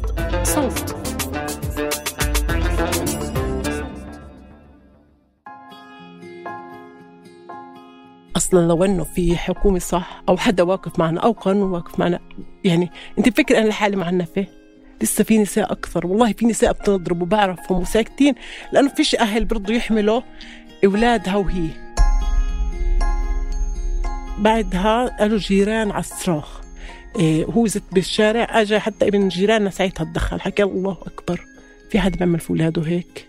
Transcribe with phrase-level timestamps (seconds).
[0.00, 0.04] بودكاست
[0.42, 0.96] صوت.
[8.36, 12.20] أصلا لو إنه في حكومة صح أو حدا واقف معنا أو قانون واقف معنا
[12.64, 14.46] يعني أنت بفكر أنا لحالي معنفه
[15.02, 18.34] لسه في نساء أكثر والله في نساء بتضرب وبعرفهم وساكتين
[18.72, 20.20] لأنه فيش أهل برضوا يحملوا
[20.84, 21.68] أولادها وهي.
[24.38, 26.63] بعدها قالوا جيران على الصراخ
[27.56, 31.44] هو زت بالشارع اجى حتى ابن جيراننا ساعتها تدخل حكى الله أكبر.
[31.90, 33.28] في حد بيعمل في اولاده هيك؟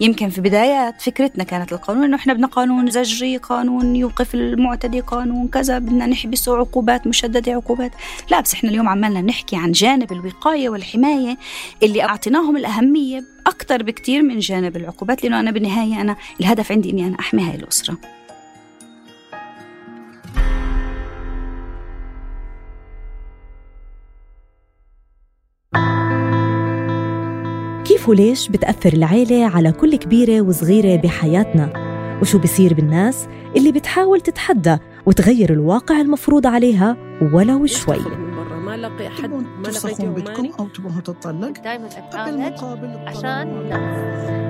[0.00, 5.48] يمكن في بدايات فكرتنا كانت القانون إنه إحنا بدنا قانون زجري قانون يوقف المعتدي قانون
[5.48, 7.92] كذا بدنا نحبسه عقوبات مشددة عقوبات.
[8.30, 11.36] لا بس إحنا اليوم عمالنا نحكي عن جانب الوقاية والحماية
[11.82, 17.06] اللي أعطيناهم الأهمية أكثر بكثير من جانب العقوبات لأنه أنا بالنهاية أنا الهدف عندي إني
[17.06, 17.96] أنا أحمي هاي الأسرة.
[28.02, 31.72] كيف وليش بتأثر العيلة على كل كبيرة وصغيرة بحياتنا؟
[32.22, 34.76] وشو بصير بالناس اللي بتحاول تتحدى
[35.06, 36.96] وتغير الواقع المفروض عليها
[37.32, 37.98] ولو شوي؟
[38.66, 41.88] ما لقي حد ما ترسخون بدكم أو تبغون تطلق دائما
[43.06, 43.70] عشان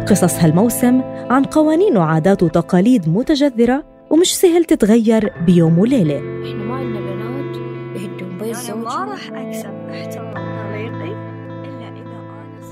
[0.08, 6.18] قصص هالموسم عن قوانين وعادات وتقاليد متجذرة ومش سهل تتغير بيوم وليلة.
[6.18, 7.56] إحنا ما عندنا بنات
[7.96, 9.71] يهدون بيت زوجهم ما راح أكسب.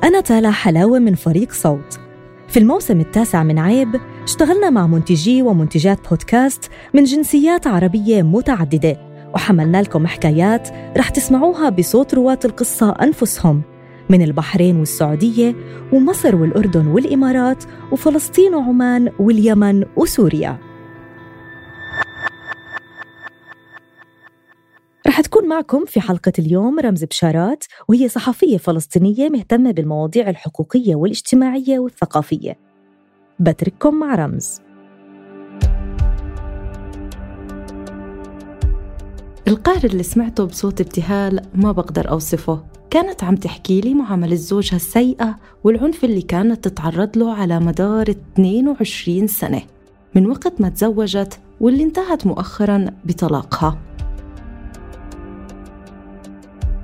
[0.05, 2.01] أنا تالا حلاوة من فريق صوت.
[2.49, 8.97] في الموسم التاسع من عيب اشتغلنا مع منتجي ومنتجات بودكاست من جنسيات عربية متعددة
[9.35, 13.63] وحملنا لكم حكايات رح تسمعوها بصوت رواة القصة أنفسهم
[14.09, 15.55] من البحرين والسعودية
[15.93, 20.70] ومصر والأردن والإمارات وفلسطين وعمان واليمن وسوريا.
[25.07, 31.79] رح تكون معكم في حلقة اليوم رمز بشارات وهي صحفية فلسطينية مهتمة بالمواضيع الحقوقية والاجتماعية
[31.79, 32.59] والثقافية.
[33.41, 34.61] بترككم مع رمز.
[39.49, 42.65] القهر اللي سمعته بصوت ابتهال ما بقدر أوصفه.
[42.91, 49.27] كانت عم تحكي لي معاملة زوجها السيئة والعنف اللي كانت تتعرض له على مدار 22
[49.27, 49.63] سنة
[50.15, 53.90] من وقت ما تزوجت واللي انتهت مؤخرا بطلاقها.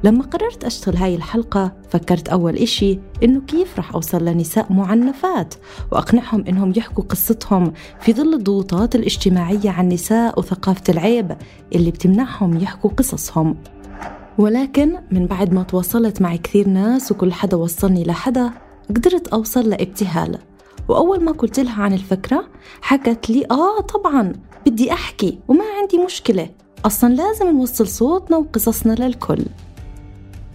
[0.06, 5.55] لما قررت أشتغل هاي الحلقة فكرت أول إشي إنه كيف رح أوصل لنساء معنفات
[5.93, 11.37] وأقنعهم إنهم يحكوا قصتهم في ظل الضغوطات الاجتماعية عن النساء وثقافة العيب
[11.75, 13.56] اللي بتمنعهم يحكوا قصصهم.
[14.39, 18.50] ولكن من بعد ما تواصلت مع كثير ناس وكل حدا وصلني لحدا
[18.89, 20.39] قدرت أوصل لابتهال.
[20.89, 22.49] وأول ما قلت لها عن الفكرة
[22.81, 24.33] حكت لي آه طبعا
[24.66, 26.49] بدي أحكي وما عندي مشكلة.
[26.84, 29.45] أصلا لازم نوصل صوتنا وقصصنا للكل.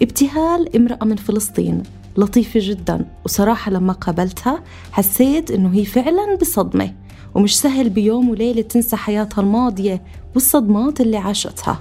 [0.02, 1.84] ابتهال امرأة من فلسطين
[2.18, 6.94] لطيفة جدا وصراحة لما قابلتها حسيت إنه هي فعلا بصدمة
[7.36, 10.02] ومش سهل بيوم وليلة تنسى حياتها الماضية
[10.34, 11.80] والصدمات اللي عاشتها.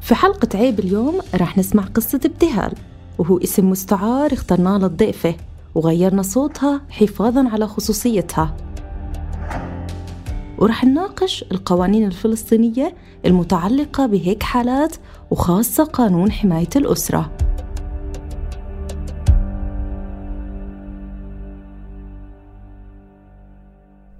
[0.00, 2.72] في حلقة عيب اليوم رح نسمع قصة ابتهال
[3.18, 5.34] وهو اسم مستعار اخترناه للضيفة
[5.74, 8.56] وغيرنا صوتها حفاظا على خصوصيتها.
[10.58, 12.94] ورح نناقش القوانين الفلسطينية
[13.26, 14.96] المتعلقة بهيك حالات
[15.30, 17.36] وخاصة قانون حماية الأسرة.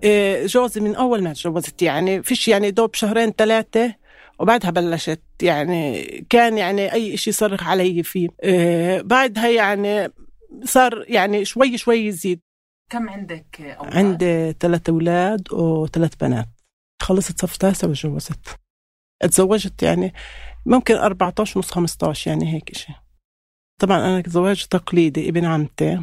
[0.05, 3.95] إيه، جوزي من أول ما تجوزت يعني فيش يعني دوب شهرين ثلاثة
[4.39, 8.29] وبعدها بلشت يعني كان يعني أي إشي يصرخ علي فيه.
[8.43, 10.13] إيه، بعدها يعني
[10.65, 12.46] صار يعني شوي شوي يزيد.
[12.91, 16.49] كم عندك أولاد؟ عندي ثلاث أولاد وثلاث بنات.
[17.03, 18.59] خلصت صف تاسع وتجوزت.
[19.23, 20.15] اتزوجت يعني
[20.67, 22.97] ممكن 14 ونص 15 يعني هيك شيء
[23.81, 26.01] طبعا أنا زواج تقليدي ابن عمتي.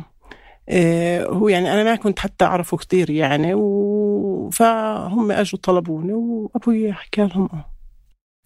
[0.70, 4.50] إيه هو يعني أنا ما كنت حتى أعرفه كثير يعني و...
[4.54, 7.50] فهم أجوا طلبوني وأبوي حكى لهم.
[7.54, 7.74] آه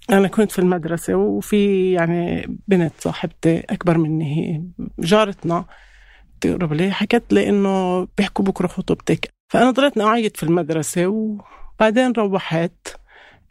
[0.09, 4.63] أنا كنت في المدرسة وفي يعني بنت صاحبتي أكبر مني هي
[4.99, 5.65] جارتنا.
[6.41, 12.71] تقرب لي حكت لي إنه بيحكوا بكرة خطوبتك فأنا ضليت أعيط في المدرسة وبعدين روحت.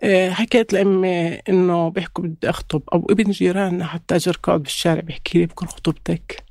[0.02, 5.38] آه، حكيت لأمي إنه بيحكوا بدي أخطب أو ابن جيراننا حتى أجر قاعد بالشارع بيحكي
[5.38, 6.44] لي بكرة خطوبتك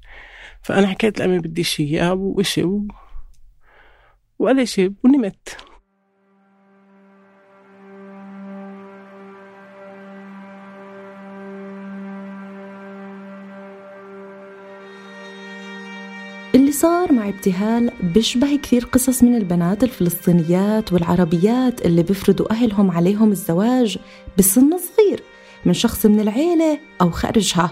[0.61, 2.87] فأنا حكيت لأمي بدي شيء وإشي و...
[4.39, 5.57] وقال شيء ونمت.
[16.55, 23.31] اللي صار مع ابتهال بيشبه كثير قصص من البنات الفلسطينيات والعربيات اللي بيفرضوا أهلهم عليهم
[23.31, 23.97] الزواج
[24.37, 25.23] بسن صغير
[25.65, 27.71] من شخص من العيلة أو خارجها.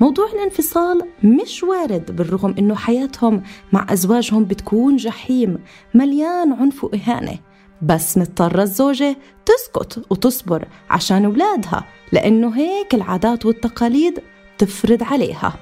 [0.00, 3.42] موضوع الانفصال مش وارد بالرغم إنه حياتهم
[3.72, 5.58] مع أزواجهم بتكون جحيم
[5.94, 7.38] مليان عنف وإهانة.
[7.82, 9.16] بس مضطرة الزوجة
[9.46, 14.18] تسكت وتصبر عشان أولادها لأنه هيك العادات والتقاليد
[14.58, 15.54] تفرض عليها.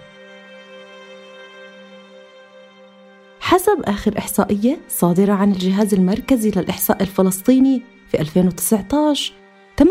[3.53, 9.33] حسب آخر إحصائية صادرة عن الجهاز المركزي للإحصاء الفلسطيني في 2019
[9.83, 9.87] 58%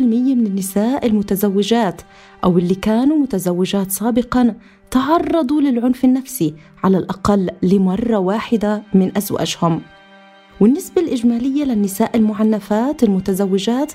[0.00, 2.02] من النساء المتزوجات
[2.44, 4.54] أو اللي كانوا متزوجات سابقا
[4.90, 6.54] تعرضوا للعنف النفسي
[6.84, 9.82] على الأقل لمرة واحدة من أزواجهم.
[10.60, 13.92] والنسبة الإجمالية للنساء المعنفات المتزوجات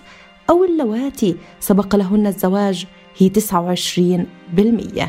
[0.50, 2.86] أو اللواتي سبق لهن الزواج
[3.18, 5.04] هي 29%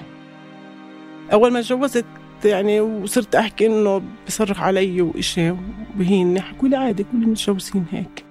[1.33, 2.05] أول ما تجوزت
[2.45, 8.25] يعني وصرت أحكي إنه بصرخ علي وإشي وبهيني حكوا لي عادي كل متجوزين هيك.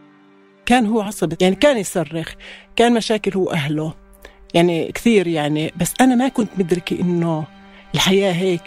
[0.66, 2.34] كان هو عصبي يعني كان يصرخ
[2.76, 3.94] كان مشاكل هو أهله
[4.54, 7.44] يعني كثير يعني بس أنا ما كنت مدركة إنه
[7.96, 8.62] الحياة هيك.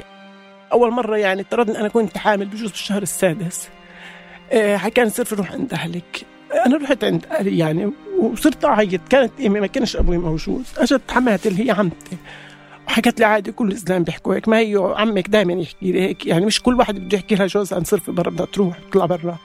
[0.73, 3.69] أول مرة يعني افترضنا أنا كنت حامل بجوز بالشهر السادس.
[4.53, 6.27] إيه حكى صرت روح عند أهلك.
[6.67, 10.65] أنا رحت عند أهلي يعني وصرت أعيط كانت امي ما كانش أبوي موجود.
[10.77, 12.17] أجت حماتي اللي هي عمتي.
[12.93, 14.49] حكت لي عادي كل الإسلام بيحكوا هيك.
[14.49, 17.81] ما هي عمك دائما يحكي لي هيك يعني مش كل واحد بده يحكي لها جوزها
[17.81, 19.39] نصرف برا بدها تروح تطلع برا.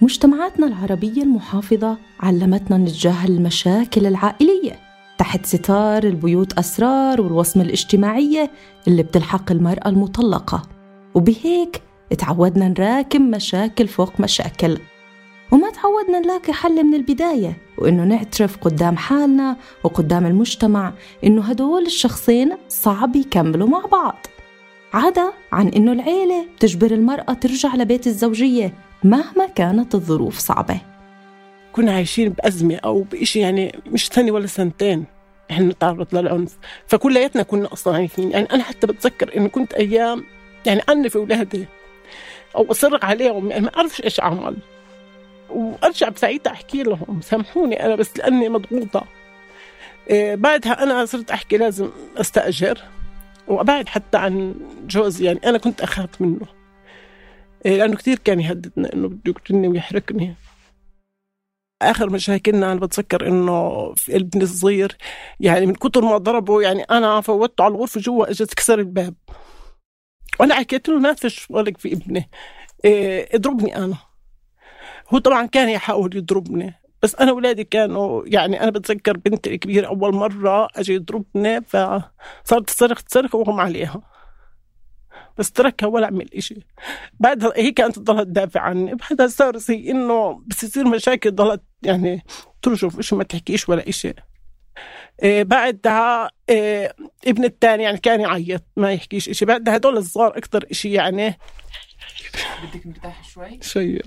[0.00, 4.80] مجتمعاتنا العربية المحافظة علمتنا نتجاهل المشاكل العائلية
[5.18, 8.50] تحت ستار البيوت أسرار والوصمة الاجتماعية
[8.88, 10.62] اللي بتلحق المرأة المطلقة.
[11.14, 11.82] وبهيك
[12.18, 14.78] تعودنا نراكم مشاكل فوق مشاكل.
[15.52, 17.56] وما تعودنا نلاقي حل من البداية.
[17.82, 20.92] وإنه نعترف قدام حالنا وقدام المجتمع
[21.24, 24.26] إنه هدول الشخصين صعب يكملوا مع بعض.
[24.92, 28.74] عدا عن إنه العيلة بتجبر المرأة ترجع لبيت الزوجية
[29.04, 30.80] مهما كانت الظروف صعبة.
[31.72, 35.04] كنا عايشين بأزمة أو بإشي يعني مش سنة ولا سنتين
[35.50, 36.58] إحنا نتعرض للعنف.
[36.86, 40.24] فكلياتنا كنا أصلا عايشين يعني أنا حتى بتذكر إنه كنت أيام
[40.66, 41.66] يعني عنف اولادي
[42.56, 43.50] أو أصرخ عليهم.
[43.50, 44.56] يعني ما أعرفش إيش أعمل.
[45.54, 49.04] وأرجع بساعتها أحكي لهم سامحوني أنا بس لأني مضغوطة.
[50.10, 52.82] إيه بعدها أنا صرت أحكي لازم أستأجر
[53.48, 54.54] وابعد حتى عن
[54.86, 56.46] جوزي يعني أنا كنت أخاف منه.
[57.66, 60.34] إيه لأنه كثير كان يهددنا إنه بده يقتلني ويحرقني.
[61.82, 64.96] آخر مشاكلنا أنا بتذكر إنه في ابني الصغير
[65.40, 69.14] يعني من كثر ما ضربه يعني أنا فوتته على الغرفة جوا إجت كسر الباب.
[70.40, 72.30] وأنا حكيت له ما فيش ولك في ابني.
[72.84, 73.96] إيه اضربني أنا.
[75.14, 80.14] هو طبعا كان يحاول يضربني بس أنا اولادي كانوا يعني أنا بتذكر بنتي الكبيرة أول
[80.14, 84.00] مرة اجى يضربني فصارت تصرخ تصرخ واغمى عليها.
[85.38, 86.66] بس تركها ولا عمل إشي.
[87.20, 88.94] بعدها هي كانت تضلها تدافع عني.
[88.94, 92.24] بعدها صار زي إنه بس يصير مشاكل ضلت يعني
[92.62, 94.12] ترجف إشي ما تحكيش ولا إشي.
[95.22, 99.44] إيه بعدها إيه ابن الثاني يعني كان يعيط ما يحكيش إشي.
[99.44, 101.38] بعدها هدول الصغار أكثر إشي يعني.
[102.62, 104.00] بدك مرتاح شوي؟ شوي.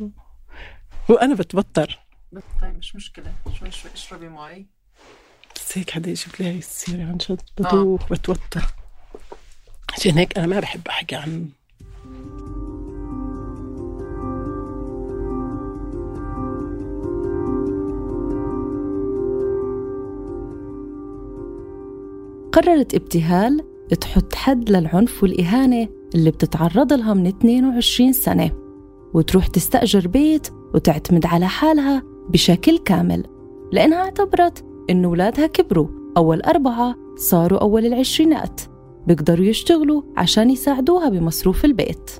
[1.11, 1.99] هو أنا بتوتر.
[2.61, 3.33] طيب مش مشكلة.
[3.59, 4.65] شوي شوي اشربي مي.
[5.55, 7.41] بس هيك حدا يجيب لي هاي السيرة عن جد.
[7.57, 8.07] بدوخ آه.
[8.11, 8.65] بتوتر.
[9.93, 11.49] عشان هيك أنا ما بحب أحكي عن
[22.51, 23.61] قررت ابتهال
[24.01, 28.64] تحط حد للعنف والإهانة اللي بتتعرض لها من 22 سنة.
[29.15, 33.23] وتروح تستأجر بيت وتعتمد على حالها بشكل كامل
[33.71, 38.61] لأنها اعتبرت إن أولادها كبروا أول أربعة صاروا أول العشرينات
[39.07, 42.11] بيقدروا يشتغلوا عشان يساعدوها بمصروف البيت.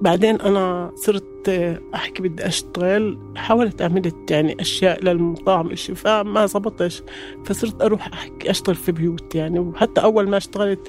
[0.00, 1.48] بعدين أنا صرت
[1.94, 7.02] أحكي بدي أشتغل حاولت عملت يعني أشياء للمطاعم إشي فما زبطش
[7.44, 10.88] فصرت أروح أحكي أشتغل في بيوت يعني وحتى أول ما اشتغلت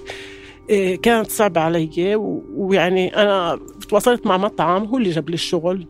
[1.02, 2.16] كانت صعبة علي.
[2.56, 5.88] ويعني أنا تواصلت مع مطعم هو اللي جاب لي الشغل.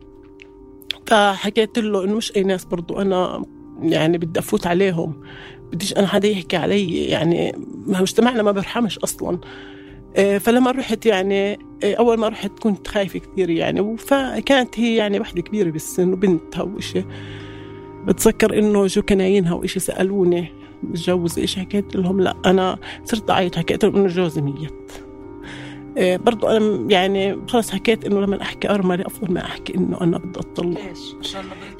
[1.08, 3.46] فحكيت له إنه مش أي ناس برضو أنا
[3.82, 5.22] يعني بدي أفوت عليهم.
[5.72, 7.54] بديش أنا حدا يحكي علي يعني
[7.88, 9.40] مجتمعنا ما برحمش أصلا.
[10.18, 13.98] إيه، فلما رحت يعني إيه، أول ما رحت كنت خايفة كثير يعني.
[13.98, 17.04] فكانت هي يعني وحدة كبيرة بالسن وبنتها وإشي.
[18.06, 20.63] بتذكر إنه جو كناينها وإشي سألوني.
[20.84, 24.92] متجوز إيش حكيت لهم لا أنا صرت أعيط حكيت لهم إنه جوزي ميت
[25.98, 30.18] إيه برضو أنا يعني خلص حكيت إنه لما أحكي أرملة أفضل ما أحكي إنه أنا
[30.18, 31.36] بدي أطلق ليش؟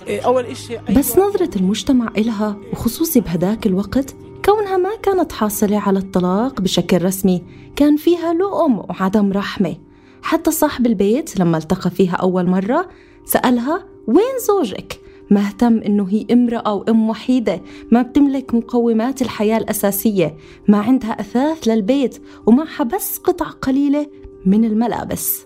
[0.08, 1.00] إيه أول إشي أيوة.
[1.00, 7.44] بس نظرة المجتمع إلها وخصوصي بهداك الوقت كونها ما كانت حاصلة على الطلاق بشكل رسمي
[7.76, 9.76] كان فيها لؤم وعدم رحمة
[10.22, 12.90] حتى صاحب البيت لما التقى فيها أول مرة
[13.26, 17.62] سألها وين زوجك؟ مهتم إنه هي امرأة وأم وحيدة.
[17.92, 20.38] ما بتملك مقومات الحياة الأساسية.
[20.68, 24.08] ما عندها أثاث للبيت ومعها بس قطع قليلة
[24.46, 25.46] من الملابس.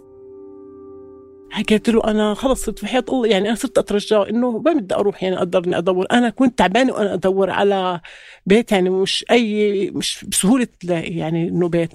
[1.49, 3.27] حكيت له أنا خلص صرت في حياه الله.
[3.27, 6.05] يعني أنا صرت أترجاه إنه ما بدي أروح يعني أقدر أدور.
[6.11, 8.01] أنا كنت تعبانة وأنا أدور على
[8.45, 8.71] بيت.
[8.71, 11.93] يعني مش أي مش بسهولة تلاقي يعني إنه بيت.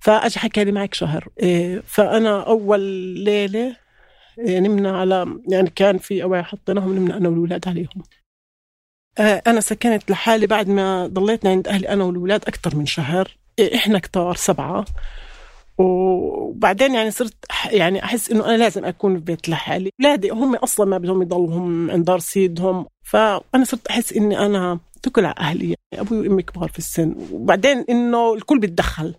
[0.00, 1.28] فاجى حكى لي معك شهر.
[1.40, 2.80] إيه، فأنا أول
[3.24, 3.81] ليلة
[4.38, 8.02] نمنا على يعني كان في أواعي حطيناهم نمنا أنا والولاد عليهم.
[9.18, 13.36] آه، أنا سكنت لحالي بعد ما ضليتنا عند أهلي أنا والولاد أكثر من شهر.
[13.58, 14.84] إيه، إحنا كتار سبعة.
[15.78, 17.34] وبعدين يعني صرت
[17.70, 21.54] يعني أحس إنه أنا لازم أكون في بيت لحالي، اولادي هم أصلا ما بدهم يضلوا
[21.54, 25.64] هم عند دار سيدهم، فأنا صرت أحس إني أنا تكل على أهلي.
[25.64, 29.14] يعني أبوي وأمي كبار في السن، وبعدين إنه الكل بيتدخل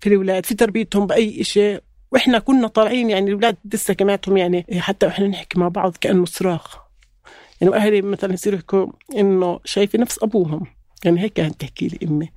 [0.00, 1.80] في الأولاد في تربيتهم بأي شيء
[2.12, 6.78] وإحنا كنا طالعين يعني الأولاد لسه كماتهم يعني حتى إحنا نحكي مع بعض كأنه صراخ.
[7.60, 8.86] يعني أهلي مثلا يصيروا يحكوا
[9.16, 10.66] إنه شايفة نفس أبوهم.
[11.04, 12.32] يعني هيك كانت تحكي لي أمي.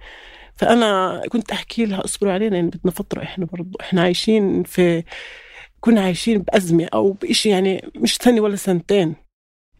[0.55, 5.03] فأنا كنت أحكي لها اصبروا علينا يعني بدنا فترة إحنا برضه إحنا عايشين في
[5.79, 9.15] كنا عايشين بأزمة أو بإشي يعني مش سنة ولا سنتين.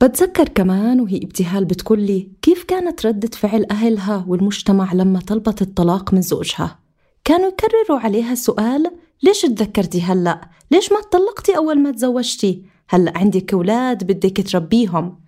[0.01, 6.13] بتذكر كمان وهي ابتهال بتقول لي كيف كانت ردة فعل أهلها والمجتمع لما طلبت الطلاق
[6.13, 6.79] من زوجها؟
[7.25, 8.91] كانوا يكرروا عليها السؤال
[9.23, 15.19] ليش تذكرتي هلأ؟ ليش ما تطلقتي أول ما تزوجتي؟ هلأ عندك أولاد بدك تربيهم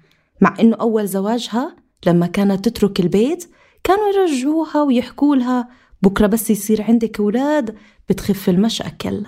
[0.42, 1.75] مع إنه أول زواجها
[2.06, 3.50] لما كانت تترك البيت
[3.84, 5.70] كانوا يرجعوها ويحكوا لها
[6.01, 7.77] بكرة بس يصير عندك أولاد
[8.10, 9.25] بتخف المشأكل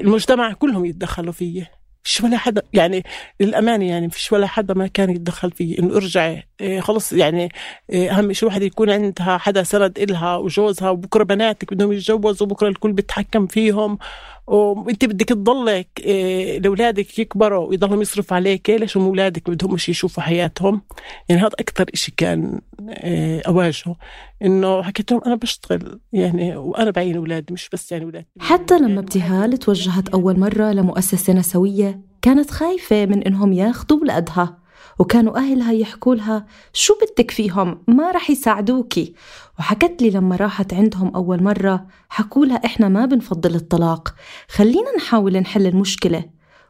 [0.00, 1.70] المجتمع كلهم يتدخلوا فيه
[2.04, 3.02] فيش ولا حدا يعني
[3.40, 7.48] للأمانة يعني فيش ولا حدا ما كان يتدخل فيه إنه ارجعي إيه خلص يعني
[7.90, 12.68] إيه أهم شيء واحد يكون عندها حدا سند إلها وجوزها وبكرة بناتك بدهم يتجوزوا وبكرة
[12.68, 13.98] الكل بيتحكم فيهم.
[14.46, 20.22] وانت بدك تضلك إيه لأولادك يكبروا ويضلهم يصرف عليك ليش هم أولادك بدهم مش يشوفوا
[20.22, 20.82] حياتهم؟
[21.28, 23.96] يعني هذا أكثر شيء كان إيه أواجهه.
[24.42, 28.26] إنه حكيت لهم أنا بشتغل يعني وأنا بعين أولادي مش بس يعني أولادي.
[28.40, 34.61] حتى لما ابتهال توجهت أول مرة لمؤسسة نسوية كانت خايفة من إنهم ياخذوا اولادها
[34.98, 39.14] وكانوا أهلها يحكوا لها شو بدك فيهم؟ ما رح يساعدوكي.
[39.58, 44.14] وحكت لي لما راحت عندهم أول مرة حكوا لها إحنا ما بنفضل الطلاق
[44.48, 46.24] خلينا نحاول نحل المشكلة.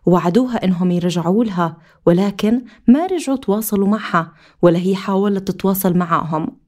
[0.07, 1.77] وعدوها إنهم يرجعوا لها
[2.07, 6.59] ولكن ما رجعوا تواصلوا معها ولا هي حاولت تتواصل معهم.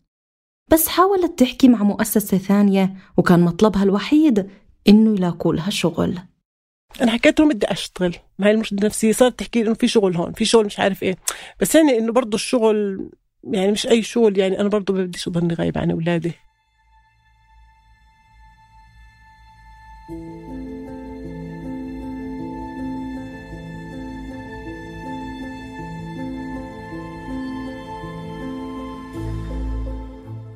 [0.72, 4.50] بس حاولت تحكي مع مؤسسة ثانية وكان مطلبها الوحيد
[4.88, 6.18] إنه يلاقوا لها شغل.
[7.00, 8.14] أنا حكيت لهم بدي أشتغل.
[8.38, 11.02] ما هي المشكلة النفسية؟ صارت تحكي لي إنه في شغل هون في شغل مش عارف
[11.02, 11.16] إيه.
[11.60, 13.08] بس يعني إنه برضه الشغل
[13.44, 16.32] يعني مش أي شغل يعني أنا برضه بديش اضلني غايب عن أولادي.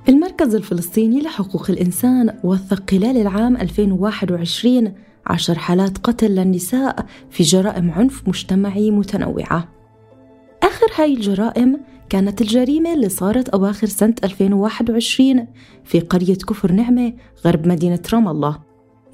[0.09, 4.95] المركز الفلسطيني لحقوق الإنسان وثق خلال العام 2021
[5.29, 9.69] عشر حالات قتل للنساء في جرائم عنف مجتمعي متنوعة.
[10.63, 15.47] آخر هاي الجرائم كانت الجريمة اللي صارت أواخر سنة 2021
[15.85, 17.13] في قرية كفر نعمة
[17.47, 18.59] غرب مدينة رام الله.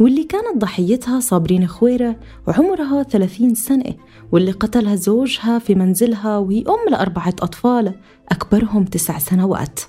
[0.00, 2.16] واللي كانت ضحيتها صابرين خويرة
[2.46, 3.94] وعمرها 30 سنة
[4.32, 7.94] واللي قتلها زوجها في منزلها وهي أم لأربعة أطفال
[8.28, 9.80] أكبرهم تسع سنوات.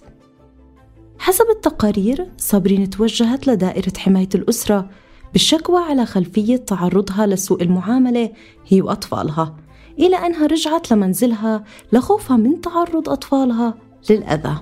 [1.19, 4.89] حسب التقارير صابرين توجهت لدائرة حماية الأسرة
[5.33, 8.29] بالشكوى على خلفية تعرضها لسوء المعاملة
[8.67, 9.55] هي وأطفالها.
[9.99, 11.63] إلى أنها رجعت لمنزلها
[11.93, 13.73] لخوفها من تعرض أطفالها
[14.09, 14.55] للأذى.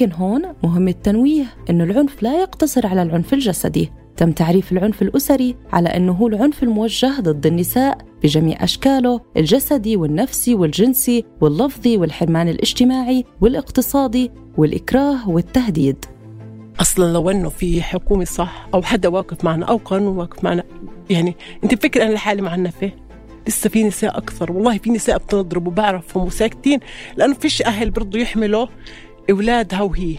[0.00, 3.92] ولكن هون مهم التنويه أنه العنف لا يقتصر على العنف الجسدي.
[4.16, 10.54] تم تعريف العنف الأسري على أنه هو العنف الموجه ضد النساء بجميع أشكاله الجسدي والنفسي
[10.54, 16.04] والجنسي واللفظي والحرمان الاجتماعي والاقتصادي والإكراه والتهديد.
[16.80, 20.64] أصلا لو أنه في حكومة صح أو حدا واقف معنا أو قانون واقف معنا
[21.10, 22.92] يعني أنت بفكر أنا لحالي معنفه
[23.48, 26.80] لسه في نساء أكثر والله في نساء بتضرب وبعرفهم وساكتين
[27.16, 28.66] لأنه فيش أهل برضو يحملوا
[29.30, 30.16] أولادها وهي.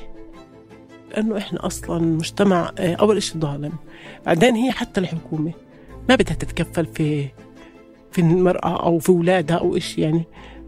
[1.12, 3.72] لأنه إحنا أصلا مجتمع آه، أول شيء ظالم.
[4.26, 5.52] بعدين هي حتى الحكومة
[6.10, 7.28] ما بدها تتكفل في
[8.12, 10.24] في المرأة أو في أولادها أو شيء يعني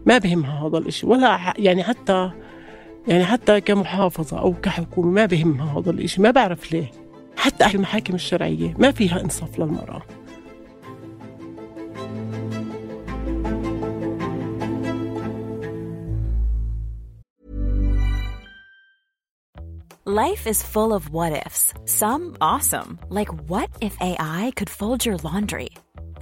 [0.06, 2.30] ما بهمها هذا الشيء ولا يعني حتى
[3.08, 6.90] يعني حتى كمحافظة أو كحكومة ما بهمها هذا الإشي ما بعرف ليه
[7.36, 10.02] حتى أهل المحاكم الشرعية ما فيها إنصاف للمرأة
[20.06, 21.72] Life is full of what ifs.
[21.86, 25.70] Some awesome, like what if AI could fold your laundry?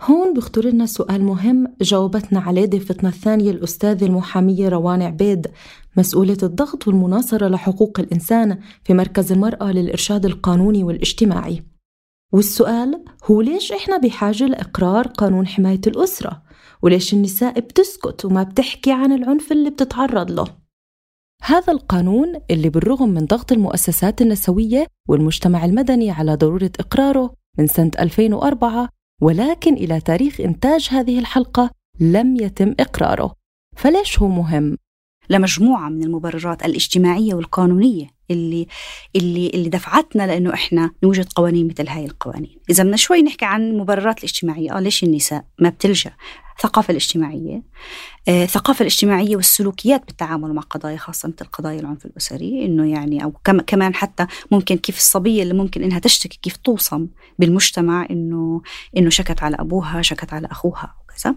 [0.00, 5.46] هون بيخطر لنا سؤال مهم جاوبتنا عليه ضيفتنا الثانية الأستاذة المحامية روان عبيد
[5.96, 11.62] مسؤولة الضغط والمناصرة لحقوق الإنسان في مركز المرأة للإرشاد القانوني والاجتماعي
[12.32, 16.42] والسؤال هو ليش إحنا بحاجة لإقرار قانون حماية الأسرة؟
[16.82, 20.44] وليش النساء بتسكت وما بتحكي عن العنف اللي بتتعرض له؟
[21.42, 27.90] هذا القانون اللي بالرغم من ضغط المؤسسات النسوية والمجتمع المدني على ضرورة إقراره من سنة
[28.00, 28.88] 2004
[29.22, 33.34] ولكن إلى تاريخ إنتاج هذه الحلقة لم يتم إقراره
[33.76, 34.76] فليش هو مهم؟
[35.30, 38.66] لمجموعة من المبررات الاجتماعية والقانونية اللي
[39.16, 43.62] اللي اللي دفعتنا لأنه إحنا نوجد قوانين مثل هاي القوانين، إذا بدنا شوي نحكي عن
[43.70, 46.12] المبررات الاجتماعية، آه ليش النساء ما بتلجأ؟
[46.56, 47.62] الثقافة الاجتماعية،
[48.28, 53.32] آه، الثقافة الاجتماعية والسلوكيات بالتعامل مع قضايا خاصة مثل قضايا العنف الأسري إنه يعني أو
[53.66, 57.06] كمان حتى ممكن كيف الصبية اللي ممكن إنها تشتكي كيف توصم
[57.38, 58.62] بالمجتمع إنه
[58.96, 60.94] إنه شكت على أبوها شكت على أخوها.
[61.14, 61.34] وكذا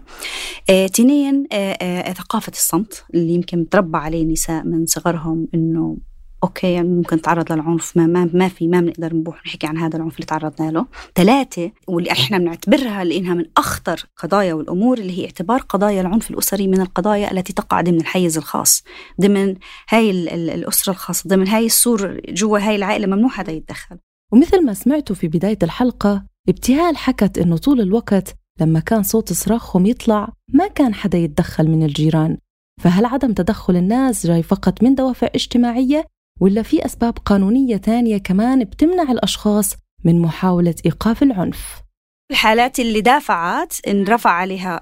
[0.70, 5.96] آه، تنين آه، آه، ثقافة الصمت اللي يمكن تربى عليه النساء من صغرهم إنه
[6.44, 9.96] أوكي يعني ممكن تعرض للعنف ما ما, ما في ما بنقدر نروح نحكي عن هذا
[9.96, 10.86] العنف اللي تعرضنا له.
[11.14, 16.68] ثلاثة واللي إحنا بنعتبرها لإنها من أخطر قضايا والأمور اللي هي اعتبار قضايا العنف الأسري
[16.68, 18.84] من القضايا التي تقع ضمن الحيز الخاص
[19.20, 19.54] ضمن
[19.88, 23.98] هاي الأسرة الخاصة ضمن هاي السور جوا هاي العائلة ممنوع حدا يتدخل.
[24.32, 29.86] ومثل ما سمعتوا في بداية الحلقة ابتهال حكت إنه طول الوقت لما كان صوت صراخهم
[29.86, 32.38] يطلع ما كان حدا يتدخل من الجيران.
[32.82, 36.04] فهل عدم تدخل الناس جاي فقط من دوافع اجتماعية؟
[36.40, 41.82] ولا في أسباب قانونية تانية كمان بتمنع الأشخاص من محاولة إيقاف العنف؟
[42.30, 44.80] الحالات اللي دافعت انرفع عليها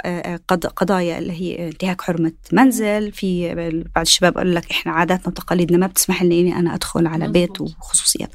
[0.76, 3.54] قضايا اللي هي انتهاك حرمة منزل في
[3.94, 7.60] بعض الشباب قال لك إحنا عاداتنا وتقاليدنا ما بتسمح لي إني أنا أدخل على بيت
[7.60, 8.30] وخصوصيات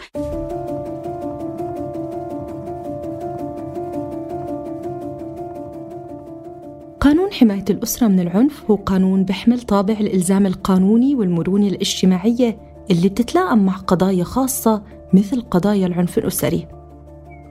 [7.01, 12.57] قانون حماية الأسرة من العنف هو قانون بيحمل طابع الإلزام القانوني والمرونة الاجتماعية
[12.91, 14.83] اللي بتتلائم مع قضايا خاصة
[15.13, 16.67] مثل قضايا العنف الأسري.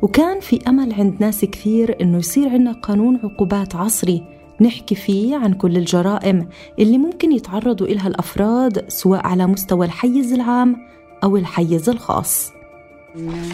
[0.03, 4.23] وكان في أمل عند ناس كثير إنه يصير عنا قانون عقوبات عصري
[4.61, 10.77] نحكي فيه عن كل الجرائم اللي ممكن يتعرضوا إلها الأفراد سواء على مستوى الحيز العام
[11.25, 12.60] أو الحيز الخاص.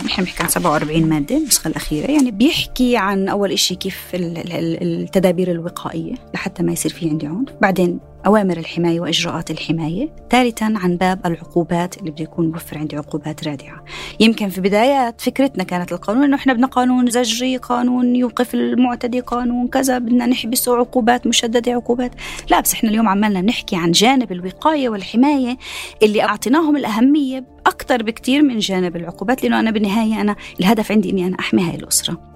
[0.04, 2.10] نحن بنحكي عن 47 مادة النسخة الأخيرة.
[2.10, 7.48] يعني بيحكي عن أول إشي كيف التدابير الوقائية لحتى ما يصير في عندي عنف.
[7.60, 10.08] بعدين أوامر الحماية وإجراءات الحماية.
[10.30, 13.84] ثالثا عن باب العقوبات اللي بده يكون موفر عندي عقوبات رادعة.
[14.20, 19.68] يمكن في بدايات فكرتنا كانت القانون إنه إحنا بدنا قانون زجري قانون يوقف المعتدي قانون
[19.68, 22.12] كذا بدنا نحبسه عقوبات مشددة عقوبات.
[22.50, 25.56] لا بس إحنا اليوم عمالنا نحكي عن جانب الوقاية والحماية
[26.02, 31.26] اللي أعطيناهم الأهمية أكثر بكثير من جانب العقوبات لأنه أنا بالنهاية أنا الهدف عندي إني
[31.26, 32.35] أنا أحمي هاي الأسرة.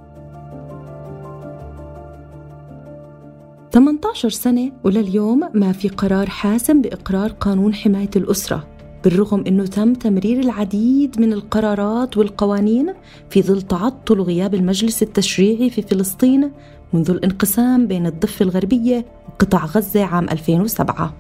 [3.72, 8.66] 18 سنة ولليوم ما في قرار حاسم بإقرار قانون حماية الأسرة
[9.04, 12.94] بالرغم أنه تم تمرير العديد من القرارات والقوانين
[13.30, 16.52] في ظل تعطل وغياب المجلس التشريعي في فلسطين
[16.92, 21.14] منذ الانقسام بين الضفة الغربية وقطاع غزة عام 2007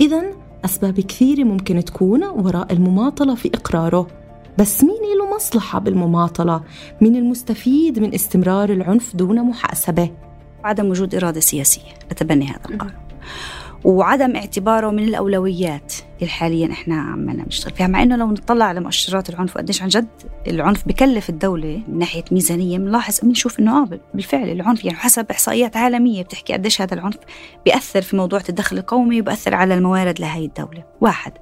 [0.00, 0.22] إذا
[0.64, 4.06] أسباب كثيرة ممكن تكون وراء المماطلة في إقراره
[4.58, 6.62] بس مين له مصلحة بالمماطلة؟
[7.00, 10.10] مين المستفيد من استمرار العنف دون محاسبة؟
[10.64, 11.92] عدم وجود إرادة سياسية.
[12.10, 13.10] لتبني هذا القانون
[13.84, 18.80] وعدم اعتباره من الأولويات اللي حاليا إحنا عمالنا نشتغل فيها مع إنه لو نطلع على
[18.80, 20.08] مؤشرات العنف وقديش عن جد
[20.48, 25.76] العنف بكلف الدولة من ناحية ميزانية بنلاحظ بنشوف إنه آه بالفعل العنف يعني حسب إحصائيات
[25.76, 27.16] عالمية بتحكي قديش هذا العنف
[27.64, 30.84] بيأثر في موضوع الدخل القومي وبيأثر على الموارد لهي الدولة.
[31.00, 31.32] واحد.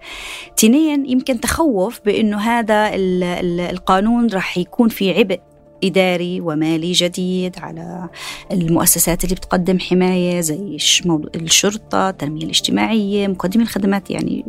[0.59, 2.91] اثنين يمكن تخوف بإنه هذا
[3.71, 5.41] القانون رح يكون في عبء
[5.85, 8.09] إداري ومالي جديد على
[8.53, 10.77] المؤسسات اللي بتقدم حماية زي
[11.37, 14.45] الشرطة التنمية الاجتماعية مقدمي الخدمات يعني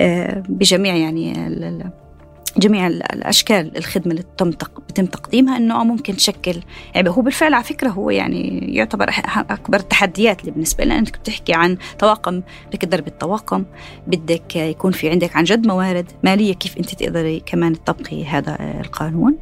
[0.00, 1.32] آه، بجميع يعني
[2.58, 4.50] جميع الأشكال الخدمة اللي تم
[4.88, 6.62] بتم تقديمها إنه ممكن تشكل
[6.94, 10.98] يعني هو بالفعل على فكرة هو يعني يعتبر أكبر التحديات اللي بالنسبة لنا.
[10.98, 13.64] إنك بتحكي عن طواقم بدك تدرب الطواقم
[14.06, 19.38] بدك يكون في عندك عن جد موارد مالية كيف أنت تقدري كمان تطبقي هذا القانون.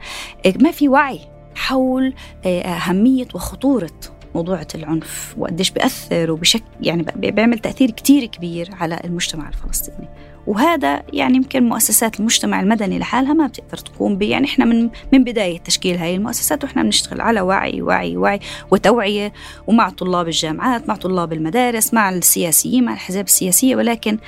[0.60, 1.20] ما في وعي
[1.54, 2.14] حول
[2.46, 3.90] أهمية وخطورة
[4.34, 10.08] موضوع العنف وقديش بيأثر وبشكل يعني بيعمل تأثير كتير كبير على المجتمع الفلسطيني.
[10.46, 15.24] وهذا يعني يمكن مؤسسات المجتمع المدني لحالها ما بتقدر تقوم به يعني إحنا من من
[15.24, 19.32] بداية تشكيل هاي المؤسسات وإحنا بنشتغل على وعي وعي وعي وتوعية
[19.66, 23.76] ومع طلاب الجامعات مع طلاب المدارس مع السياسيين مع الحزب السياسية.
[23.76, 24.18] ولكن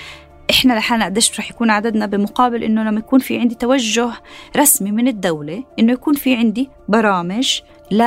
[0.50, 4.11] إحنا لحالنا قديش رح يكون عددنا بمقابل إنه لما يكون في عندي توجه
[4.57, 8.03] رسمي من الدولة إنه يكون في عندي برامج ل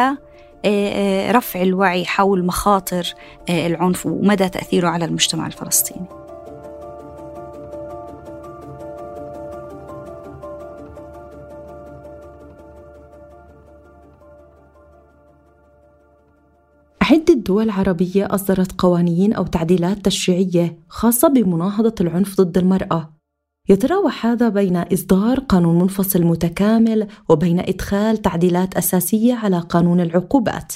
[1.31, 3.13] رفع الوعي حول مخاطر
[3.49, 6.05] العنف ومدى تأثيره على المجتمع الفلسطيني.
[17.11, 23.13] عدة دول عربية أصدرت قوانين أو تعديلات تشريعية خاصة بمناهضة العنف ضد المرأة.
[23.69, 30.73] يتراوح هذا بين إصدار قانون منفصل متكامل وبين إدخال تعديلات أساسية على قانون العقوبات.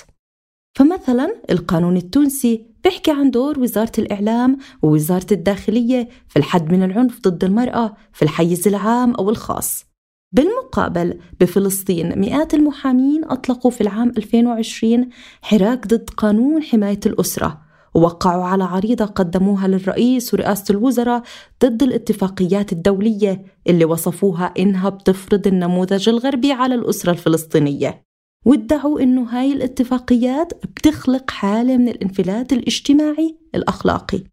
[0.75, 7.43] فمثلا القانون التونسي بيحكي عن دور وزارة الإعلام ووزارة الداخلية في الحد من العنف ضد
[7.43, 9.90] المرأة في الحيز العام أو الخاص.
[10.31, 15.09] بالمقابل بفلسطين مئات المحامين أطلقوا في العام 2020
[15.41, 17.61] حراك ضد قانون حماية الأسرة
[17.93, 21.23] ووقعوا على عريضة قدموها للرئيس ورئاسة الوزراء
[21.65, 28.03] ضد الاتفاقيات الدولية اللي وصفوها إنها بتفرض النموذج الغربي على الأسرة الفلسطينية
[28.45, 34.23] وادعوا إنه هاي الاتفاقيات بتخلق حالة من الانفلات الاجتماعي الأخلاقي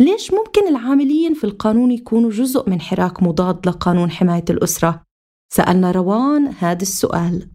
[0.00, 5.07] ليش ممكن العاملين في القانون يكونوا جزء من حراك مضاد لقانون حماية الأسرة؟
[5.48, 7.50] سألنا روان هذا السؤال.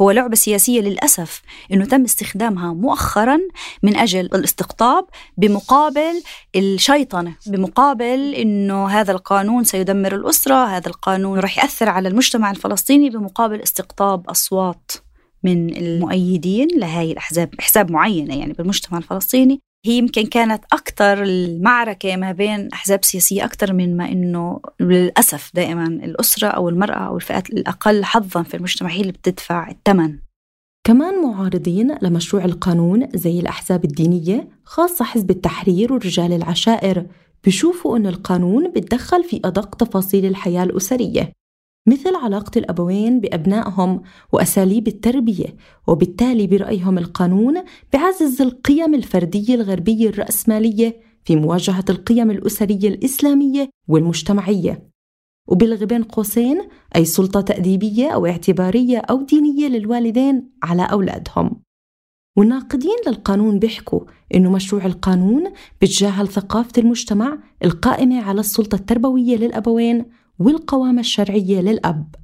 [0.00, 3.38] هو لعبة سياسية للأسف أنه تم استخدامها مؤخرا
[3.82, 6.22] من أجل الاستقطاب بمقابل
[6.56, 13.62] الشيطنة بمقابل أنه هذا القانون سيدمر الأسرة هذا القانون رح يأثر على المجتمع الفلسطيني بمقابل
[13.62, 14.92] استقطاب أصوات
[15.42, 19.60] من المؤيدين لهذه الأحزاب أحزاب معينة يعني بالمجتمع الفلسطيني.
[19.86, 25.86] هي يمكن كانت أكثر المعركة ما بين أحزاب سياسية أكثر من ما إنه للأسف دائما
[25.86, 30.18] الأسرة أو المرأة أو الفئات الأقل حظا في المجتمع هي اللي بتدفع الثمن.
[30.86, 37.06] كمان معارضين لمشروع القانون زي الأحزاب الدينية خاصة حزب التحرير ورجال العشائر
[37.44, 41.32] بيشوفوا أن القانون بيتدخل في أدق تفاصيل الحياة الأسرية.
[41.88, 51.36] مثل علاقة الأبوين بأبنائهم وأساليب التربية وبالتالي برأيهم القانون بعزز القيم الفردية الغربية الرأسمالية في
[51.36, 54.88] مواجهة القيم الأسرية الإسلامية والمجتمعية.
[55.48, 61.62] وبلغ بين قوسين أي سلطة تأديبية أو اعتبارية أو دينية للوالدين على أولادهم.
[62.36, 64.00] والناقدين للقانون بيحكوا
[64.34, 65.44] إنه مشروع القانون
[65.82, 70.04] بتجاهل ثقافة المجتمع القائمة على السلطة التربوية للأبوين
[70.38, 72.14] والقوامة الشرعية للأب.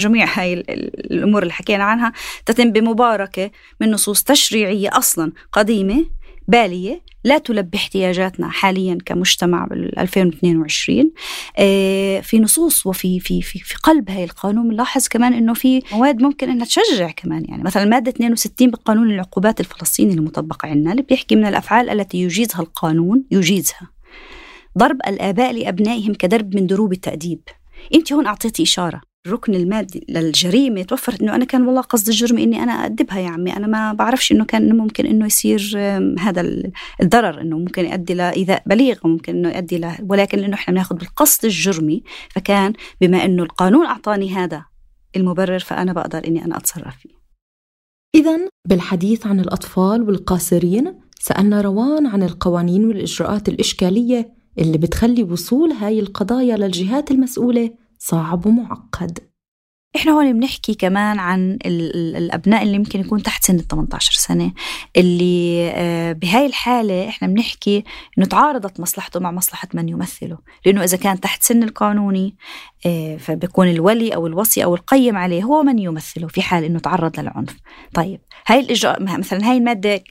[0.00, 2.12] جميع هاي الأمور اللي حكينا عنها
[2.46, 6.04] تتم بمباركة من نصوص تشريعية أصلا قديمة
[6.48, 11.10] بالية لا تلبي احتياجاتنا حاليا كمجتمع بال 2022
[11.58, 16.22] آه، في نصوص وفي في في في قلب هاي القانون بنلاحظ كمان إنه في مواد
[16.22, 17.44] ممكن إنها تشجع كمان.
[17.48, 22.60] يعني مثلا الماده 62 بقانون العقوبات الفلسطيني المطبق عندنا اللي بيحكي من الأفعال التي يجيزها
[22.60, 23.97] القانون يجيزها.
[24.78, 27.40] ضرب الآباء لأبنائهم كدرب من دروب التأديب.
[27.94, 29.00] أنت هون أعطيتي إشارة.
[29.26, 33.56] الركن المادي للجريمة توفرت إنه أنا كان والله قصد الجرم إني أنا ادبها يا عمي.
[33.56, 35.72] أنا ما بعرفش إنه كان ممكن إنه يصير
[36.18, 36.70] هذا
[37.02, 41.44] الضرر إنه ممكن يؤدي لإيذاء بليغ ممكن إنه يؤدي له ولكن لأنه إحنا بناخذ بالقصد
[41.44, 42.02] الجرمي.
[42.30, 44.64] فكان بما إنه القانون أعطاني هذا
[45.16, 47.18] المبرر فأنا بقدر إني أنا أتصرف فيه.
[48.14, 48.38] اذا
[48.68, 56.56] بالحديث عن الأطفال والقاصرين سألنا روان عن القوانين والإجراءات الإشكالية اللي بتخلي وصول هاي القضايا
[56.56, 59.18] للجهات المسؤولة صعب ومعقد.
[59.96, 64.52] إحنا هون بنحكي كمان عن الأبناء اللي يمكن يكون تحت سن ال 18 سنة
[64.96, 67.84] اللي آه، بهاي الحالة إحنا بنحكي
[68.18, 72.36] إنه تعارضت مصلحته مع مصلحة من يمثله لأنه إذا كان تحت سن القانوني
[72.86, 77.20] آه، فبيكون الولي أو الوصي أو القيم عليه هو من يمثله في حال إنه تعرض
[77.20, 77.56] للعنف.
[77.94, 80.02] طيب هاي الإجراء مثلا هاي المادة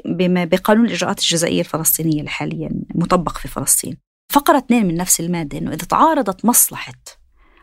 [0.45, 4.06] بقانون الإجراءات الجزائية الفلسطينية اللي حاليا مطبق في فلسطين.
[4.29, 6.93] فقرة اثنين من نفس المادة إنه إذا تعارضت مصلحة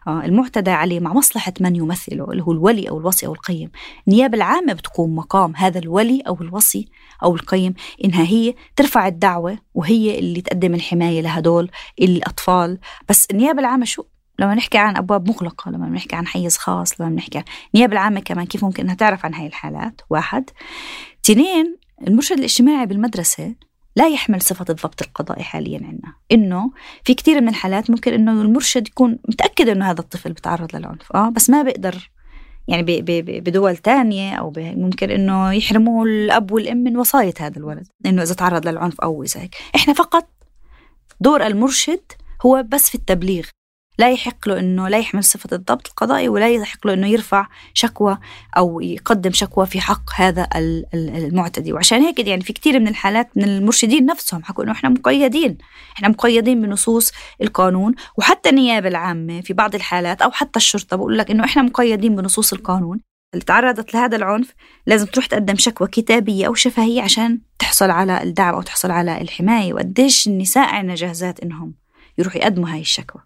[0.07, 3.71] آه، المعتدى عليه مع مصلحة من يمثله اللي هو الولي أو الوصي أو القيم
[4.09, 6.89] النيابة العامة بتقوم مقام هذا الولي أو الوصي
[7.23, 7.75] أو القيم
[8.05, 12.79] إنها هي ترفع الدعوة وهي اللي تقدم الحماية لهدول الأطفال.
[13.09, 14.05] بس النيابة العامة شو؟
[14.39, 18.21] لما نحكي عن أبواب مغلقة لما نحكي عن حيز خاص لما نحكي عن النيابة العامة
[18.21, 20.51] كمان كيف ممكن إنها تعرف عن هاي الحالات؟ واحد.
[21.25, 21.77] اثنين
[22.09, 23.55] المرشد الاجتماعي بالمدرسة
[23.97, 26.15] لا يحمل صفة الضبط القضائي حاليا عندنا.
[26.33, 26.71] إنه
[27.05, 31.13] في كثير من الحالات ممكن إنه المرشد يكون متأكد إنه هذا الطفل بتعرض للعنف.
[31.13, 32.11] آه بس ما بيقدر.
[32.69, 33.03] يعني
[33.41, 37.87] بدول تانية أو ممكن إنه يحرموه الأب والأم من وصاية هذا الولد.
[38.07, 39.55] إنه إذا تعرض للعنف أو إذا هيك.
[39.77, 40.29] إحنا فقط
[41.21, 42.13] دور المرشد
[42.47, 43.45] هو بس في التبليغ.
[43.99, 48.19] لا يحق له إنه لا يحمل صفة الضبط القضائي ولا يحق له إنه يرفع شكوى
[48.57, 50.49] أو يقدم شكوى في حق هذا
[50.95, 51.73] المعتدي.
[51.73, 55.59] وعشان هيك يعني في كثير من الحالات من المرشدين نفسهم حكوا إنه إحنا مقيدين.
[55.97, 57.95] إحنا مقيدين بنصوص القانون.
[58.19, 62.53] وحتى النيابة العامة في بعض الحالات أو حتى الشرطة بقول لك إنه إحنا مقيدين بنصوص
[62.53, 63.01] القانون.
[63.35, 64.55] اللي تعرضت لهذا العنف
[64.87, 69.75] لازم تروح تقدم شكوى كتابية أو شفهية عشان تحصل على الدعم أو تحصل على الحماية.
[69.75, 71.75] وقديش النساء عنا جاهزات إنهم
[72.19, 73.23] يروحوا يقدموا هاي الشكوى.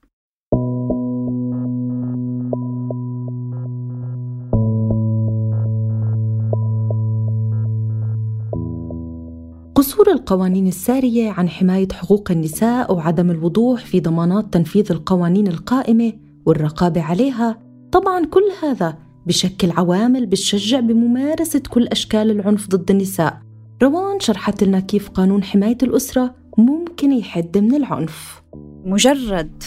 [9.79, 16.13] قصور القوانين السارية عن حماية حقوق النساء وعدم الوضوح في ضمانات تنفيذ القوانين القائمة
[16.47, 17.59] والرقابة عليها.
[17.93, 23.41] طبعا كل هذا بشكل عوامل بتشجع بممارسة كل أشكال العنف ضد النساء.
[23.83, 28.43] روان شرحت لنا كيف قانون حماية الأسرة ممكن يحد من العنف.
[28.85, 29.63] مجرد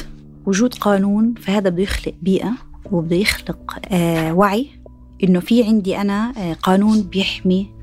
[0.45, 2.51] وجود قانون فهذا بده يخلق بيئة
[2.91, 4.67] وبده يخلق آه وعي.
[5.23, 7.80] إنه في عندي أنا آه قانون بيحمي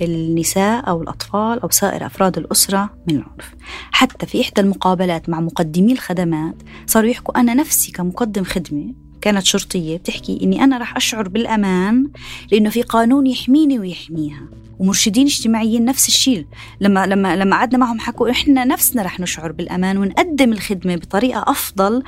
[0.00, 3.54] النساء أو الأطفال أو سائر أفراد الأسرة من العنف
[3.92, 6.54] حتى في إحدى المقابلات مع مقدمي الخدمات
[6.86, 12.10] صاروا يحكوا أنا نفسي كمقدم خدمة كانت شرطية بتحكي إني أنا رح أشعر بالأمان
[12.52, 14.42] لأنه في قانون يحميني ويحميها.
[14.78, 16.46] ومرشدين اجتماعيين نفس الشيء.
[16.80, 22.02] لما لما لما قعدنا معهم حكوا إحنا نفسنا رح نشعر بالأمان ونقدم الخدمة بطريقة أفضل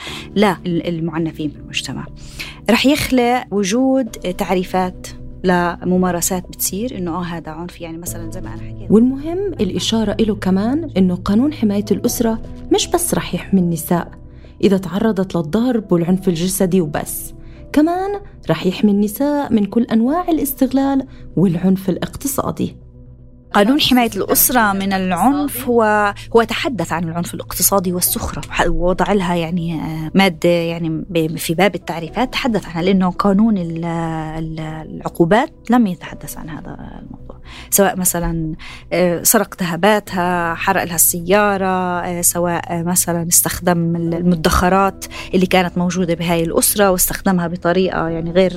[0.66, 2.06] للمعنفين في المجتمع
[2.70, 5.06] رح يخلق وجود تعريفات
[5.44, 7.80] لممارسات بتصير إنه آه هذا عنف.
[7.80, 8.90] يعني مثلا زي ما أنا حكيت.
[8.90, 12.42] والمهم الإشارة له كمان إنه قانون حماية الأسرة
[12.74, 14.10] مش بس رح يحمي النساء.
[14.64, 17.34] إذا تعرضت للضرب والعنف الجسدي وبس
[17.72, 22.76] كمان رح يحمي النساء من كل أنواع الاستغلال والعنف الاقتصادي.
[23.54, 28.42] قانون حماية الأسرة من العنف هو هو تحدث عن العنف الاقتصادي والسخرة.
[28.68, 31.04] ووضع لها يعني آه، مادة يعني
[31.36, 37.21] في باب التعريفات تحدث عنها لأنه قانون العقوبات لم يتحدث عن هذا الموضوع.
[37.70, 38.54] سواء مثلا
[38.92, 46.42] آه، سرق ذهباتها حرق لها السيارة آه، سواء مثلا استخدم المدخرات اللي كانت موجودة بهاي
[46.42, 48.52] الأسرة واستخدمها بطريقة يعني غير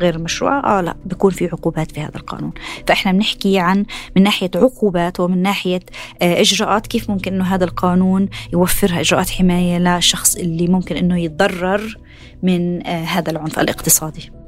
[0.00, 2.52] غير مشروعة آه لا بيكون في عقوبات في هذا القانون.
[2.86, 3.84] فإحنا بنحكي عن
[4.16, 5.80] من ناحية عقوبات ومن ناحية
[6.22, 11.98] آه، إجراءات كيف ممكن أنه هذا القانون يوفرها إجراءات حماية للشخص اللي ممكن أنه يتضرر
[12.42, 14.41] من آه، هذا العنف الاقتصادي.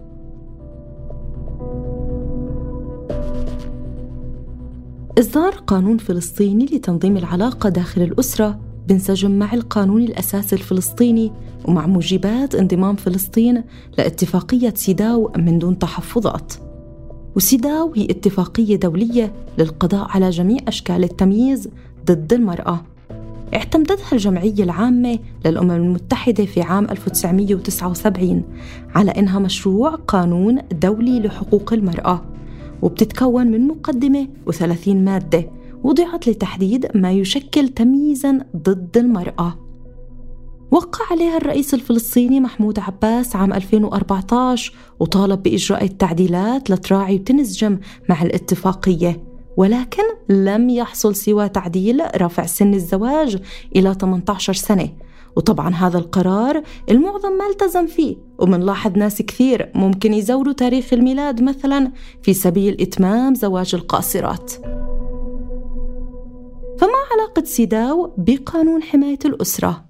[5.19, 11.33] إصدار قانون فلسطيني لتنظيم العلاقة داخل الأسرة بنسجم مع القانون الأساسي الفلسطيني
[11.65, 13.65] ومع موجبات انضمام فلسطين
[13.99, 16.53] لاتفاقية سيداو من دون تحفظات.
[17.37, 21.69] وسيداو هي اتفاقية دولية للقضاء على جميع أشكال التمييز
[22.07, 22.81] ضد المرأة.
[23.55, 28.43] اعتمدتها الجمعية العامة للأمم المتحدة في عام 1979
[28.95, 32.34] على إنها مشروع قانون دولي لحقوق المرأة.
[32.85, 35.51] وبتتكون من مقدمة و30 مادة
[35.83, 39.59] وضعت لتحديد ما يشكل تمييزا ضد المرأة.
[40.71, 49.23] وقع عليها الرئيس الفلسطيني محمود عباس عام 2014 وطالب بإجراء التعديلات لتراعي وتنسجم مع الاتفاقية
[49.57, 53.39] ولكن لم يحصل سوى تعديل رفع سن الزواج
[53.77, 54.89] إلى 18 سنة.
[55.37, 61.93] وطبعا هذا القرار المعظم ما التزم فيه ومنلاحظ ناس كثير ممكن يزوروا تاريخ الميلاد مثلا
[62.23, 64.53] في سبيل إتمام زواج القاصرات
[66.79, 69.85] فما علاقة سيداو بقانون حماية الأسرة؟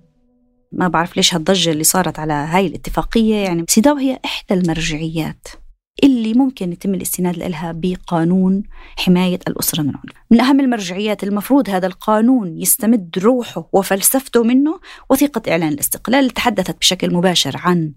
[0.72, 5.48] ما بعرف ليش هالضجة اللي صارت على هاي الاتفاقية يعني سيداو هي إحدى المرجعيات
[6.02, 8.62] اللي ممكن يتم الاستناد لها بقانون
[8.96, 14.80] حماية الأسرة من العنف من أهم المرجعيات المفروض هذا القانون يستمد روحه وفلسفته منه
[15.10, 17.92] وثيقة إعلان الاستقلال اللي تحدثت بشكل مباشر عن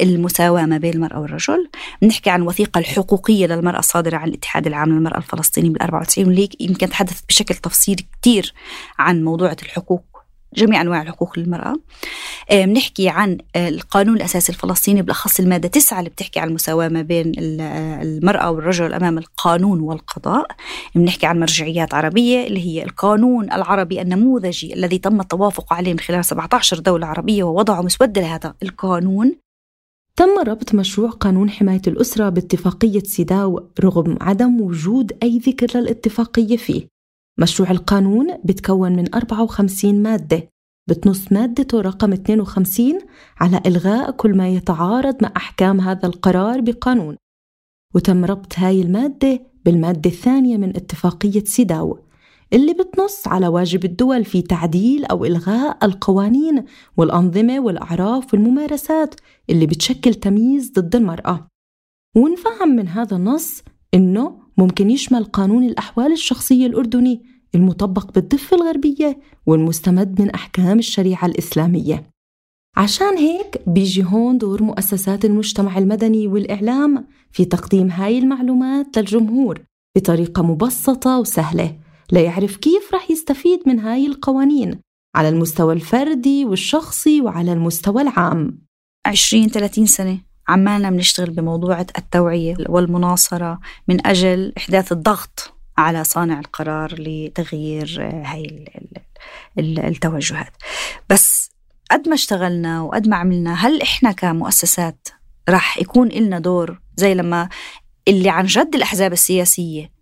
[0.00, 1.70] المساواة ما بين المرأة والرجل.
[2.02, 6.88] بنحكي عن وثيقة الحقوقية للمرأة الصادرة عن الاتحاد العام للمرأة الفلسطيني بال 94 واللي يمكن
[6.88, 8.54] تحدثت بشكل تفصيلي كثير
[8.98, 10.17] عن موضوعة الحقوق
[10.54, 11.74] جميع أنواع الحقوق للمرأة.
[12.50, 18.50] بنحكي عن القانون الأساسي الفلسطيني بالأخص المادة 9 اللي بتحكي عن المساواة ما بين المرأة
[18.50, 20.46] والرجل أمام القانون والقضاء.
[20.94, 26.24] بنحكي عن مرجعيات عربية اللي هي القانون العربي النموذجي الذي تم التوافق عليه من خلال
[26.24, 29.34] 17 دولة عربية ووضعوا مسوده لهذا القانون.
[30.16, 36.97] تم ربط مشروع قانون حماية الأسرة باتفاقية سيداو رغم عدم وجود أي ذكر للاتفاقية فيه.
[37.38, 40.48] مشروع القانون بتكون من 54 مادة.
[40.88, 42.98] بتنص مادته رقم 52
[43.40, 47.16] على إلغاء كل ما يتعارض مع أحكام هذا القرار بقانون.
[47.94, 51.98] وتم ربط هاي المادة بالمادة الثانية من اتفاقية سيداو
[52.52, 56.64] اللي بتنص على واجب الدول في تعديل أو إلغاء القوانين
[56.96, 59.14] والأنظمة والأعراف والممارسات
[59.50, 61.48] اللي بتشكل تمييز ضد المرأة.
[62.16, 63.62] ونفهم من هذا النص
[63.94, 67.22] إنه ممكن يشمل قانون الأحوال الشخصية الأردني
[67.54, 72.10] المطبق بالضفة الغربية والمستمد من أحكام الشريعة الإسلامية.
[72.76, 79.62] عشان هيك بيجي هون دور مؤسسات المجتمع المدني والإعلام في تقديم هاي المعلومات للجمهور
[79.96, 81.76] بطريقة مبسطة وسهلة
[82.12, 84.80] ليعرف كيف رح يستفيد من هاي القوانين
[85.16, 88.58] على المستوى الفردي والشخصي وعلى المستوى العام.
[89.08, 90.27] 20-30 سنة.
[90.48, 98.64] عمالنا بنشتغل بموضوع التوعية والمناصرة من أجل إحداث الضغط على صانع القرار لتغيير هاي
[99.58, 100.52] التوجهات.
[101.10, 101.50] بس
[101.90, 105.08] قد ما اشتغلنا وقد ما عملنا هل إحنا كمؤسسات
[105.48, 107.48] راح يكون إلنا دور زي لما
[108.08, 109.98] اللي عن جد الأحزاب السياسية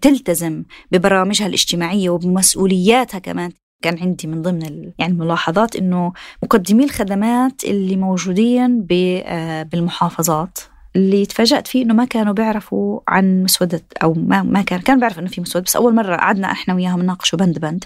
[0.00, 6.12] تلتزم ببرامجها الاجتماعية وبمسؤولياتها كمان؟ كان عندي من ضمن يعني الملاحظات إنه
[6.42, 10.58] مقدمي الخدمات اللي موجودين آه، بالمحافظات
[10.96, 15.18] اللي تفاجأت فيه إنه ما كانوا بيعرفوا عن مسودة أو ما ما كان كان بيعرف
[15.18, 17.84] إنه في مسودة بس أول مرة قعدنا إحنا وياهم نناقشوا بند بند.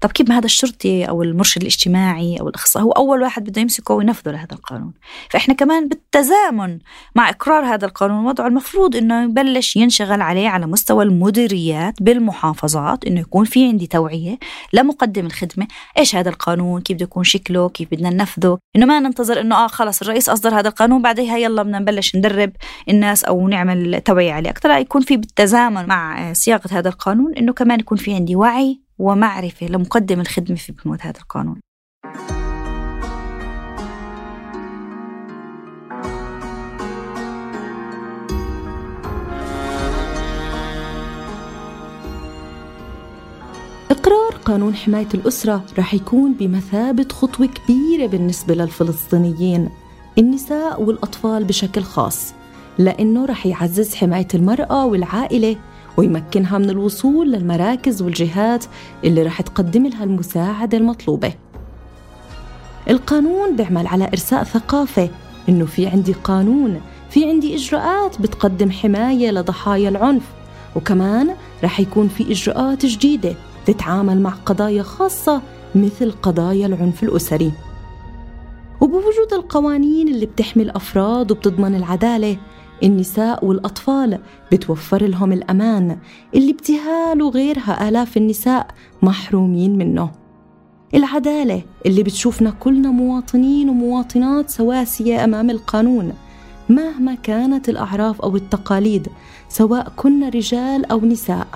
[0.00, 3.94] طب كيف ما هذا الشرطي أو المرشد الاجتماعي أو الاخصائي هو أول واحد بده يمسكه
[3.94, 4.92] وينفذه لهذا القانون.
[5.30, 6.78] فإحنا كمان بالتزامن
[7.14, 13.20] مع إقرار هذا القانون وضعه المفروض إنه يبلش ينشغل عليه على مستوى المديريات بالمحافظات إنه
[13.20, 14.38] يكون في عندي توعية
[14.72, 15.66] لمقدم الخدمة.
[15.98, 19.66] إيش هذا القانون؟ كيف بده يكون شكله؟ كيف بدنا ننفذه؟ إنه ما ننتظر إنه آه
[19.66, 22.52] خلص الرئيس أصدر هذا القانون بعدها يلا بدنا نبلش ندرب
[22.88, 24.50] الناس أو نعمل توعية عليه.
[24.50, 29.66] أكثر يكون في بالتزامن مع صياغه هذا القانون إنه كمان يكون في عندي وعي ومعرفة
[29.66, 31.60] لمقدم الخدمة في بنود هذا القانون.
[43.90, 49.70] إقرار قانون حماية الأسرة رح يكون بمثابة خطوة كبيرة بالنسبة للفلسطينيين
[50.18, 52.34] النساء والأطفال بشكل خاص
[52.78, 55.56] لأنه رح يعزز حماية المرأة والعائلة
[55.98, 58.64] ويمكنها من الوصول للمراكز والجهات
[59.04, 61.32] اللي رح تقدم لها المساعدة المطلوبة.
[62.90, 65.08] القانون بيعمل على إرساء ثقافة
[65.48, 66.80] إنه في عندي قانون
[67.10, 70.22] في عندي إجراءات بتقدم حماية لضحايا العنف
[70.76, 71.34] وكمان
[71.64, 73.34] رح يكون في إجراءات جديدة
[73.66, 75.42] تتعامل مع قضايا خاصة
[75.74, 77.52] مثل قضايا العنف الأسري.
[78.80, 82.36] وبوجود القوانين اللي بتحمي الأفراد وبتضمن العدالة
[82.82, 84.18] النساء والأطفال
[84.52, 85.98] بتوفر لهم الأمان.
[86.34, 88.66] اللي ابتهال وغيرها آلاف النساء
[89.02, 90.10] محرومين منه.
[90.94, 96.12] العدالة اللي بتشوفنا كلنا مواطنين ومواطنات سواسية أمام القانون.
[96.68, 99.08] مهما كانت الأعراف أو التقاليد
[99.48, 101.46] سواء كنا رجال أو نساء.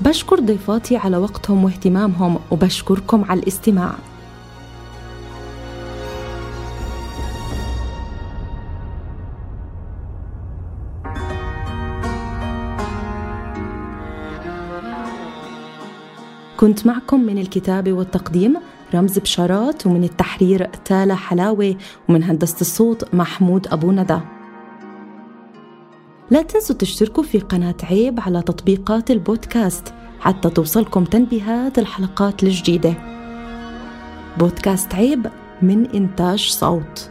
[0.00, 3.94] بشكر ضيفاتي على وقتهم واهتمامهم وبشكركم على الاستماع.
[16.58, 18.56] كنت معكم من الكتابة والتقديم
[18.94, 21.76] رمز بشارات ومن التحرير تالا حلاوة
[22.08, 24.18] ومن هندسة الصوت محمود أبو ندى.
[26.30, 32.94] لا تنسوا تشتركوا في قناة عيب على تطبيقات البودكاست حتى توصلكم تنبيهات الحلقات الجديدة.
[34.38, 35.26] بودكاست عيب
[35.62, 37.10] من إنتاج صوت.